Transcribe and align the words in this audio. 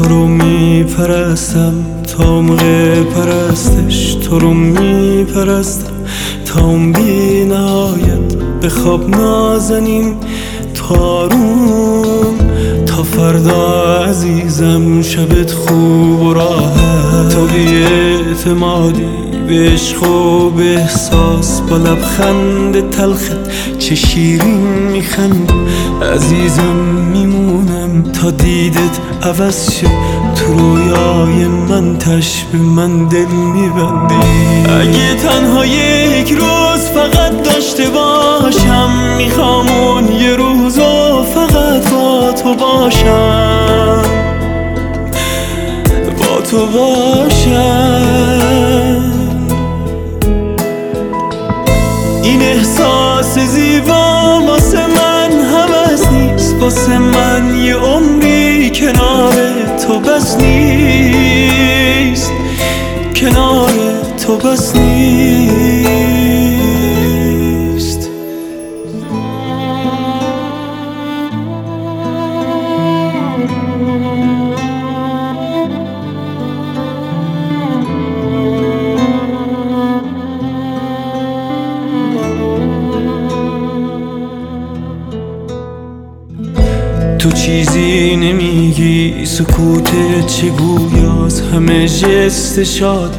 تو 0.00 0.08
رو 0.08 0.26
میپرستم. 0.26 1.74
تا 2.16 2.40
موقع 2.40 3.02
پرستش 3.02 4.14
تو 4.14 4.38
رو 4.38 4.54
میپرستم. 4.54 5.92
تا 6.46 6.64
اون 6.64 6.92
بی 6.92 7.44
نهایت 7.44 8.34
به 8.60 8.68
خواب 8.68 9.10
نازنین. 9.10 10.16
تارون 10.74 12.38
تا 12.86 13.02
فردا 13.02 14.02
عزیزم 14.04 15.02
شبت 15.02 15.52
خوب 15.52 16.22
و 16.22 16.34
راحت. 16.34 17.28
تو 17.28 17.46
بی 17.46 17.82
اعتمادی. 17.82 19.19
عشق 19.58 20.02
و 20.02 20.50
به 20.50 20.76
احساس. 20.76 21.60
با 21.60 21.76
لبخند 21.76 22.90
تلخت 22.90 23.38
چه 23.78 23.94
شیرین 23.94 24.60
میخند 24.92 25.52
عزیزم 26.14 26.76
میمونم 27.12 28.02
تا 28.02 28.30
دیدت 28.30 28.98
عوض 29.22 29.72
شه. 29.72 29.86
تو 30.34 30.54
رویای 30.54 31.44
من 31.68 31.98
تشب 31.98 32.54
من 32.54 33.08
دل 33.08 33.26
میبندی. 33.26 34.14
اگه 34.80 35.14
تنها 35.14 35.66
یک 35.66 36.30
روز 36.30 36.80
فقط 36.94 37.42
داشته 37.42 37.84
باشم 37.90 38.90
می‌خوام 39.18 39.68
اون 39.68 40.12
یه 40.12 40.36
روز 40.36 40.78
فقط 41.34 41.90
با 41.90 42.32
تو 42.32 42.54
باشم. 42.54 44.02
با 46.18 46.40
تو 46.50 46.66
باشم 46.66 47.09
واسه 54.46 54.86
من 54.86 55.32
هم 55.32 55.68
از 55.92 56.12
نیست. 56.12 56.56
واسه 56.60 56.98
من 56.98 57.56
یه 57.64 57.74
عمری 57.74 58.70
کنار 58.70 59.34
تو 59.86 60.00
بس 60.00 60.36
نیست. 60.36 62.32
کنار 63.16 63.72
تو 64.26 64.36
بس 64.36 64.76
نیست. 64.76 65.49
تو 87.20 87.30
چیزی 87.30 88.16
نمیگی 88.16 89.14
سکوت 89.24 89.90
چه 90.26 90.46
گویاز 90.46 91.40
همه 91.40 91.88
جست 91.88 92.64
شاد. 92.64 93.16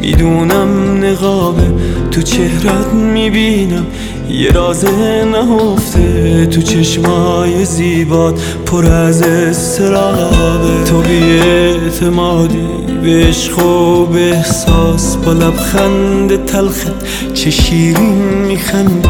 می‌دونم 0.00 1.04
نقابه 1.04 1.62
تو 2.10 2.22
چهرت 2.22 2.92
می‌بینم. 2.94 3.86
یه 4.30 4.52
راز 4.52 4.84
نهفته 5.32 6.46
تو 6.46 6.62
چشمای 6.62 7.64
زیبات 7.64 8.40
پر 8.66 8.86
از 8.86 9.22
استرابه 9.22 10.84
تو 10.84 11.00
بی 11.00 11.40
اعتمادی 11.40 12.68
به 13.02 13.10
عشق 13.28 13.66
و 13.66 14.06
به 14.06 14.36
احساس. 14.36 15.16
با 15.16 15.32
لبخند 15.32 16.44
تلخت 16.44 17.04
چه 17.34 17.50
شیرین 17.50 18.44
میخند 18.48 19.08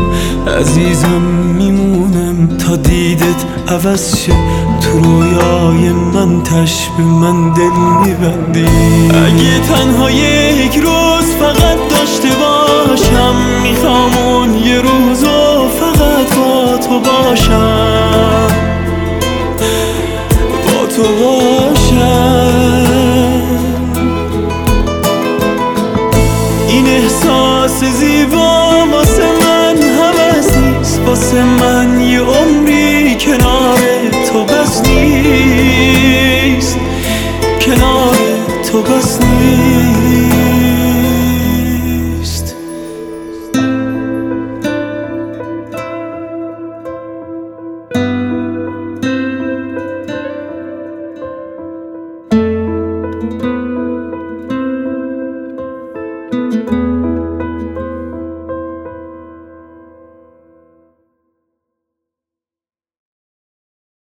عزیزم 0.61 1.23
میمونم 2.39 2.57
تا 2.59 2.77
دیدت 2.77 3.45
عوض 3.69 4.17
شه 4.17 4.33
تو 4.81 4.99
رویای 4.99 5.93
من 5.93 6.43
تشب 6.43 7.01
من 7.01 7.53
دل 7.53 7.77
میبندی. 8.05 8.67
اگه 9.11 9.59
تنها 9.59 10.11
یک 10.11 10.77
روز 10.77 11.35
فقط 11.41 11.79
داشته 11.91 12.29
باشم 12.29 13.35
می‌خوام 13.63 14.17
اون 14.17 14.55
یه 14.55 14.81
روز 14.81 15.25
و 15.25 15.69
فقط 15.81 16.37
با 16.37 16.77
تو 16.77 17.01
باشم. 17.01 18.49
با 20.65 20.87
تو 20.97 21.03
باشم. 21.03 22.53
این 26.69 26.87
احساس 26.87 27.85
زیبا 27.85 28.69
واسه 31.19 31.45
من 31.45 32.01
یه 32.01 32.21
عمری 32.21 33.17
کنار 33.17 33.79
تو 34.33 34.45
بس 34.45 34.83
نیست. 34.89 36.79
کنار 37.61 38.17
تو 38.73 38.83
بس 38.83 39.21
نیست. 39.23 39.59